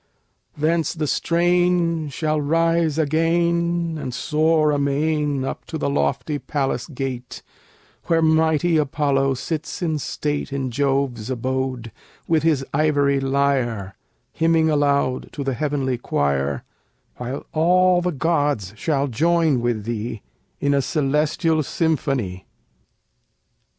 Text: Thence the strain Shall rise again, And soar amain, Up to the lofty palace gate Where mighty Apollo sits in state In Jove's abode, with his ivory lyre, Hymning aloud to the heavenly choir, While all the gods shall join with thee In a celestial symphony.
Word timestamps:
Thence 0.57 0.95
the 0.95 1.05
strain 1.05 2.09
Shall 2.09 2.41
rise 2.41 2.97
again, 2.97 3.99
And 4.01 4.15
soar 4.15 4.71
amain, 4.71 5.45
Up 5.45 5.63
to 5.65 5.77
the 5.77 5.91
lofty 5.91 6.39
palace 6.39 6.87
gate 6.87 7.43
Where 8.05 8.23
mighty 8.23 8.77
Apollo 8.77 9.35
sits 9.35 9.83
in 9.83 9.99
state 9.99 10.51
In 10.51 10.71
Jove's 10.71 11.29
abode, 11.29 11.91
with 12.27 12.41
his 12.41 12.65
ivory 12.73 13.19
lyre, 13.19 13.95
Hymning 14.33 14.71
aloud 14.71 15.31
to 15.33 15.43
the 15.43 15.53
heavenly 15.53 15.99
choir, 15.99 16.63
While 17.17 17.45
all 17.53 18.01
the 18.01 18.11
gods 18.11 18.73
shall 18.75 19.07
join 19.07 19.61
with 19.61 19.83
thee 19.83 20.23
In 20.59 20.73
a 20.73 20.81
celestial 20.81 21.61
symphony. 21.61 22.47